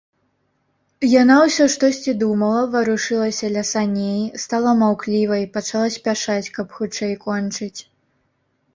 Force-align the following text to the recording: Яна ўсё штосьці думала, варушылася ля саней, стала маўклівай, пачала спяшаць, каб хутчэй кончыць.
Яна 1.21 1.35
ўсё 1.41 1.67
штосьці 1.73 2.15
думала, 2.23 2.61
варушылася 2.77 3.51
ля 3.59 3.63
саней, 3.75 4.19
стала 4.47 4.75
маўклівай, 4.83 5.49
пачала 5.59 5.87
спяшаць, 6.01 6.45
каб 6.61 6.67
хутчэй 6.81 7.13
кончыць. 7.29 7.77